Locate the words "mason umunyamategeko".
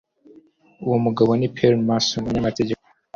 1.87-2.83